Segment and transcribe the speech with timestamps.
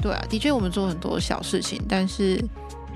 [0.00, 2.42] 对啊，的确我们做很多小事情，但是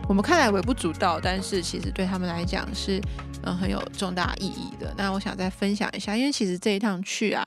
[0.08, 3.00] 我们看来微不足道，但是其实对他们来讲是
[3.42, 4.94] 嗯很有重大意义的。
[4.96, 7.44] 那我想再分享一下，因为其实这一趟去啊，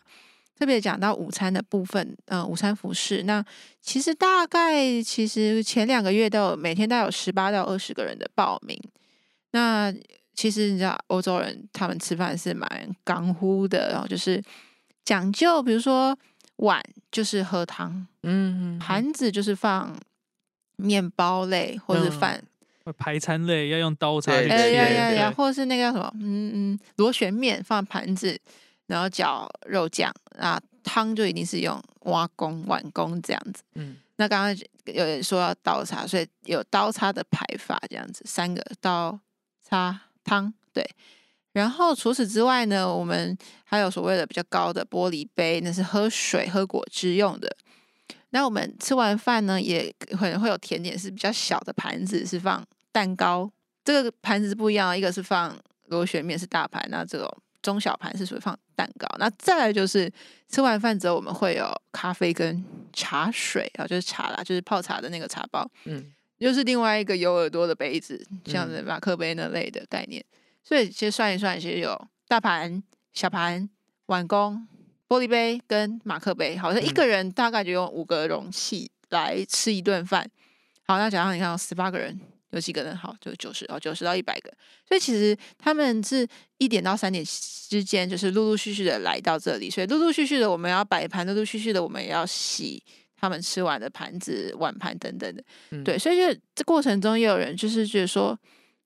[0.60, 3.44] 特别讲到午餐的部分，嗯，午餐服饰，那
[3.82, 8.78] 其实大概其实前两个月都有每天都有十八到二十个人的报名。
[9.52, 9.94] 那
[10.34, 12.70] 其实你知道欧洲人他们吃饭是蛮
[13.06, 14.44] 干乎的，然后就是
[15.06, 16.18] 讲究，比如说
[16.58, 19.98] 碗就是喝汤，嗯，盘子就是放
[20.78, 22.44] 面包类或者饭，
[22.98, 28.40] 排餐类要用刀叉去切，呀呀呀，对或者是那个叫什么，嗯嗯，螺旋面放盘子，
[28.88, 33.64] 然后搅肉酱啊，汤就一定是用挖工碗工这样子。
[33.74, 39.20] 嗯那刚刚有人说要刀叉，所以有刀叉的排法这样子，三个刀
[39.62, 40.90] 叉汤对。
[41.56, 47.50] 然后除此之外呢，我们还有所谓的比较高的玻璃杯，那是喝水、喝果汁用的。
[48.32, 53.50] 那我们吃完饭呢，也可能会有甜点，是比较小的盘子，是放蛋糕。
[53.86, 57.26] 这个盘子是不一样的，一个是放螺旋面是大盘，那这种
[57.62, 59.08] 中小盘是属于放蛋糕。
[59.18, 60.12] 那再来就是
[60.50, 70.22] 吃完饭之后，我们会有咖啡跟茶水啊，就是茶啦，就是泡茶的那个茶包，嗯又是另外一个有耳朵的杯子，像嗯是马克杯那类的概念。
[70.68, 71.96] 所以其实算一算，其实有
[72.28, 72.82] 大盘、
[73.14, 73.70] 小盘、
[74.08, 74.68] 碗公、
[75.08, 80.28] 玻璃杯跟马克杯，好像一嗯个人大概就用五个容器来吃一顿饭。
[80.88, 82.98] 好，那假如你看十八个人，有几个人？
[82.98, 84.52] 好，就九十哦，九十到一百个。
[84.88, 86.28] 所以其实他们是
[86.58, 92.84] 一点到三点之间，就是陆陆续续的来到这里，所以陆陆续续的我们要摆盘，陆陆续续的我们也要洗
[93.20, 95.44] 他们吃完的盘子、碗盘等等的。
[95.70, 98.38] 嗯对，所以就这过程中也有人就是觉得说，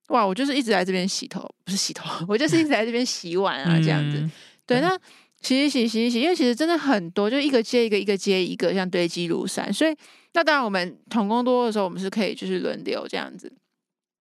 [0.10, 4.18] 哇，我就是一直来这边洗头，不是洗头，我就是一直来这边洗碗啊，这样子。
[4.18, 4.32] 嗯
[4.66, 5.00] 对，嗯那
[5.42, 9.72] 洗一洗洗一洗，因为其实真的很多，就一个接一个，一个接一个，像堆积如山。
[9.74, 9.96] 所以
[10.34, 13.52] 那当然我们同工多的时候，我们是可以就是轮流这样子。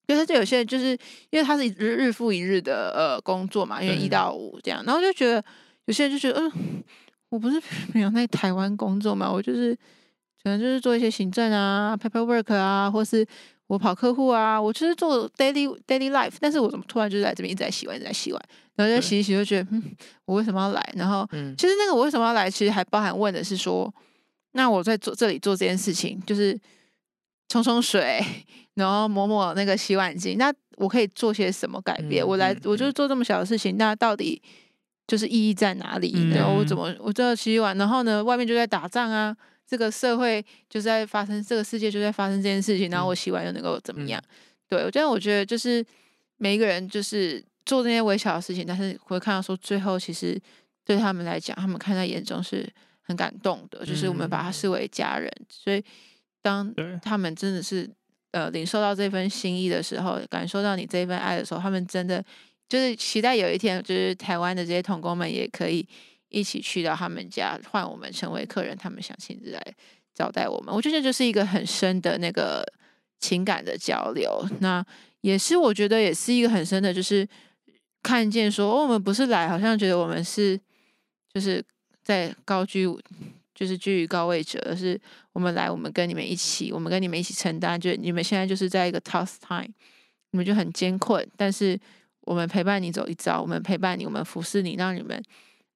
[0.07, 0.93] 因为他就有些人就是
[1.29, 5.45] 因为他是日日复一日的呃工作嘛，因为一到五这样，然后就觉得
[5.85, 6.83] 有些人就觉得，嗯，
[7.29, 7.61] 我不是
[7.93, 9.75] 没有在台湾工作嘛，我就是
[10.43, 13.27] 可能就是做一些行政啊、paperwork 啊，或是
[13.69, 18.43] 我跑客户啊，我就是做 daily daily life，但是我怎么突然就在这边一直在洗碗，一直在洗碗，
[18.75, 19.83] 然后就洗一洗，就觉得，嗯，
[20.25, 20.93] 我为什么要来？
[20.97, 23.93] 然后嗯其实那个我为什么要来，其实还包含问的是说，
[24.53, 26.59] 那我在做这里做这件事情，就是
[27.49, 28.25] 冲冲水，
[28.75, 32.25] 然后抹抹那个洗碗巾，那我可以做些什么改变？
[32.25, 34.41] 嗯我来嗯，我就是做这么小的事情，那到底
[35.09, 36.13] 就是意义在哪里？
[36.15, 39.37] 嗯然后我怎么我这样洗碗，然后呢，外面就在打仗啊，
[39.67, 44.23] 这个社会就在发生，这个世界就在发生这件事情，然后我洗碗又能够怎么样？
[44.69, 45.85] 对，我觉得我觉得就是
[46.37, 50.41] 每一个人就是做这些微小的事情，但是会看到说最后其实
[50.85, 52.71] 对他们来讲，他们看在眼中是
[53.01, 54.53] 很感动的，就是我们把他嗯。
[54.53, 55.83] 视为家人，所以
[56.43, 57.89] 当他们真的是
[58.33, 62.23] 呃领受到这份心意的时候，感受到你这一份爱的时候，他们真的
[62.69, 65.87] 就是期待有一天，就是台湾的这些童工们也可以
[66.29, 69.63] 一起去到他们家，换我们成为客人，他们想亲自来
[70.15, 70.75] 招待我们。
[70.75, 72.65] 我觉得这就是一个很深的那个
[73.19, 74.85] 情感的交流，那
[75.23, 77.27] 也是我觉得也是一个很深的，就是
[78.03, 80.61] 看见说，哦，我们不是来，好像觉得我们是
[81.33, 81.65] 就是
[82.03, 82.87] 在高居。
[83.55, 84.97] 就是居于高位者，而是
[85.33, 87.81] 我们来，我们跟你们一起，我们跟你们一起承担。
[87.81, 89.67] 就你们现在就是在一个 tough time，
[90.31, 91.77] 你们就很艰困，但是
[92.29, 95.23] 我们陪伴你走一遭，我们陪伴你，我们服侍你，让你们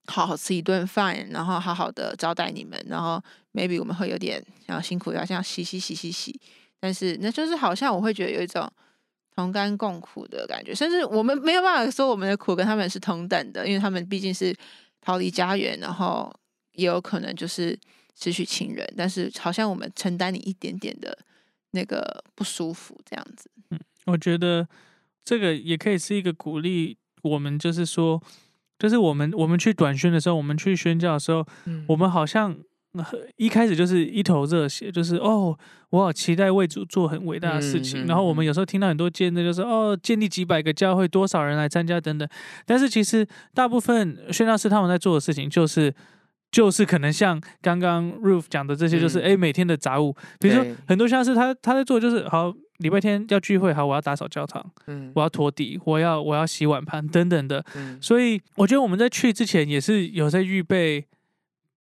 [0.04, 3.18] 好好吃一顿饭，然后好好的招待你们，然后
[3.54, 6.38] maybe 我们会有点想要辛苦，要这样洗洗洗洗洗，
[6.78, 8.70] 但是那就是好像我会觉得有一种
[9.34, 14.54] 同甘共苦的感觉，甚至我们没有办法说我们的苦跟他们是同等的，因为他们毕竟是
[15.00, 16.30] 逃离家园，然后
[16.72, 17.78] 也有可能就是
[18.14, 21.16] 失去亲人，但是好像我们承担你一点点的
[21.70, 23.50] 那个不舒服这样子。
[23.70, 24.69] 嗯我觉得
[25.25, 28.21] 这个也可以是一个鼓励，我们就是说，
[28.78, 32.56] 就是我们我们去短宣的时候，我们去宣教的时候，嗯我们好像
[32.94, 33.05] 呃
[33.37, 35.56] 一开始就是一头热血，就是哦，
[35.91, 38.02] 我好期待为主做很伟大的事情。
[38.02, 42.29] 嗯嗯然后我们嗯有时候听到很多见证，就是哦，建立几百个教会，多少人来参加等等。
[42.67, 43.25] 但是其实
[43.55, 45.94] 大部分宣教师他们在做的事情，就是
[46.50, 52.52] 就是可能像刚刚 Roof 讲的这些，就是嗯诶每天的杂物，比如说很多宣教师他他在做就是好。
[52.82, 55.11] 礼拜天要聚会，好，我要打扫教堂，嗯。
[55.14, 57.99] 我要拖地，我要我要洗碗盘等等的，嗯。
[58.02, 61.06] 所以我觉得我们在去之前也是有在预备，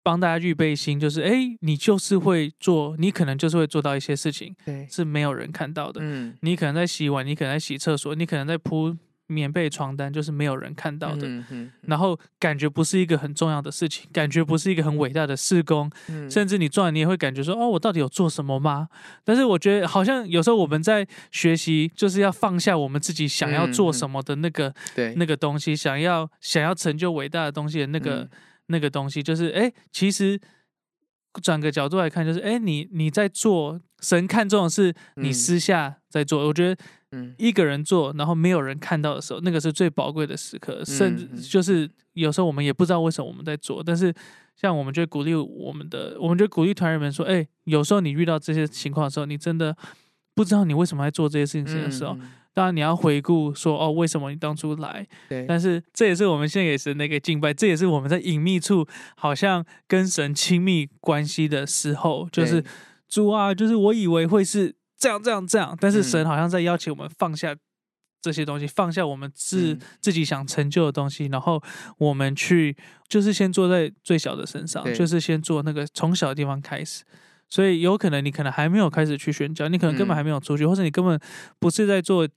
[0.02, 4.86] 帮大家预备心，就是哎，你就是会做，你可能就是会做到一些事情对。
[4.88, 6.00] 是没有人看到的。
[6.02, 6.36] 嗯。
[6.42, 8.96] 你可能在洗碗，你可能在洗厕所，你可能在铺
[9.30, 11.26] 棉被、床单，就是没有人看到的。
[11.26, 16.30] 嗯嗯然后感觉不是一个很重要的事情，感觉不是一个很伟大的事工，嗯。
[16.30, 18.88] 甚至你做完你也会感觉说，哦，我到底有做什么吗？
[19.24, 25.14] 但是我觉得好像有时候我们在学习，就是要放下我们自己想要做什么的那个、对。
[25.14, 28.30] 那个东西，想要想要成就伟大的东西的那个、嗯。
[28.66, 30.40] 那个东西，就是哎，其实
[31.42, 35.32] 转个角度来看，就是哎，你你在做神看重的是你嗯。
[35.34, 36.80] 私下在做，我觉得
[37.12, 37.34] 嗯。
[37.38, 40.84] 一个人做，然后没有人看到的时候，那个是最宝贵的时刻。
[40.84, 41.40] 甚至嗯。
[41.40, 44.14] 就是有时候我们也不知道为什么我们在做，但是
[44.56, 49.76] 像我们就鼓励我们的，我们就鼓励团员们说：“哎、有时候你遇到这些情况的时候，你真的
[50.34, 55.06] 不知道你为什么在做这些事情的时候，嗯当然你要回顾说哦，为什么你当初来？
[55.28, 58.84] 对，但是这也是我们献给神的一个敬拜，这也是我们在隐秘处
[59.14, 62.70] 好像跟神亲密关系的时候，就是对。
[63.08, 67.56] 主啊，就是我以为会是这样这样这样，但是神嗯好像在邀请我们放下
[68.20, 69.80] 这些东西，放下我们自、嗯。
[70.02, 71.60] 自己想成就的东西，然后
[71.96, 72.76] 我们去
[73.08, 77.02] 就是先做在最小的身上，就是先做那个从小的地方开始。
[77.48, 81.18] 所以有可能你可能还没有开始去宣教，你可能根本嗯还没有出去，或者你根本
[81.58, 82.28] 不是在做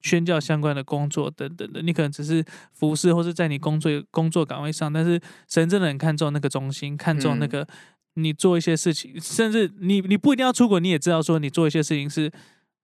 [0.00, 7.48] 宣教相关的工作等等的，你可能只是服侍或是在你工作工作岗位上，但是神真的很看重那个中心，看重那嗯。
[7.48, 7.68] 个
[8.14, 12.30] 你做一些事情，甚至你你不一定要出国，你也知道说你做一些事情是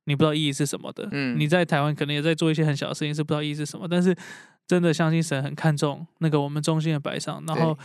[0.05, 1.09] 你不知道意义是什么的。
[1.13, 4.17] 嗯你在台湾可能也在做一些很小的事情，是不知道意义是什么，但是
[4.67, 7.79] 真的相信神很看重那个我们中心的摆上，然后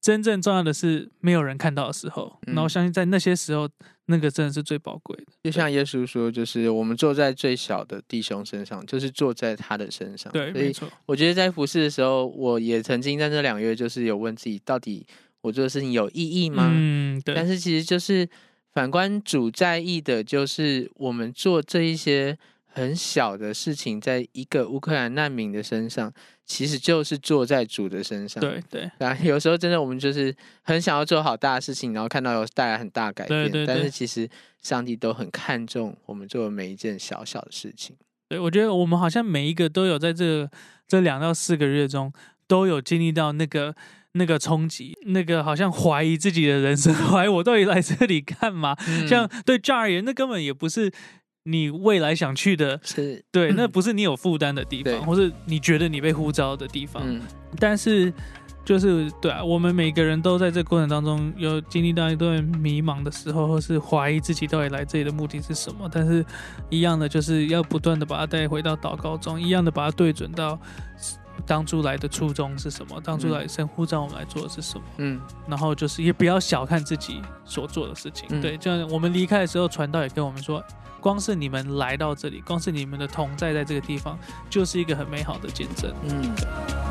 [0.00, 3.68] 真正重要的是没有人看到的时候，然后嗯相信在那些时候，
[4.06, 5.24] 那个真的是最宝贵的。
[5.44, 10.32] 就像耶稣说，就是我们坐在最小的弟兄身上，就是坐在他的身上。
[10.32, 15.04] 对，所以没错，我觉得在服侍的时候，我也曾经在这两个月，就是有问自己，到底
[15.46, 16.68] 我做的事情有意义吗？
[16.72, 18.28] 嗯，对，但是其实就是
[18.72, 26.12] 反观主在意的，就是我们做这一些很小的事情，在一个乌克兰难民的身上，
[26.44, 28.40] 其实就是做在主的身上。
[28.40, 34.28] 对对啊， 有时候真的我们就是很想要做好大的事情，然后看到有带来很大改变，但对对但是其实
[34.60, 37.96] 上帝都很看重我们做的每一件小小的事情。
[38.28, 40.50] 对，我觉得我们好像每一个都有在这
[40.88, 42.12] 这两到四个月中，
[42.46, 43.74] 都有经历到那个
[44.16, 48.76] 那个冲击，那个好像怀疑自己的人生， 怀疑我到底来这里干嘛？
[48.88, 50.90] 嗯像对 j 而言，那根本也不是
[51.44, 52.80] 你未来想去的。
[52.82, 57.02] 是，对， 那不是你有负担的地方，或是你觉得你被呼召的地方。
[57.06, 57.20] 嗯，
[57.58, 58.12] 但是，
[58.64, 65.88] 就是对啊，我们每个人都在这过程当中有经历到一段迷茫的时候，或是怀疑自己到底来这里的目的是什么。
[65.92, 66.24] 但是，
[66.68, 70.58] 一样的就是要不断的把它带回到祷告中，一样的把它对准到
[71.44, 74.84] 当初来的初衷是什么，当初嗯来神呼召我们来做的是什么。
[74.98, 78.26] 嗯，然后就是也不要小看自己所做的事情。
[78.30, 80.62] 嗯对，就像我们离开的时候，传道也跟我们说，
[81.00, 84.18] 光是你们来到这里，光是你们的同在在这个地方，
[84.48, 85.92] 就是一个很美好的见证。
[86.04, 86.85] 嗯。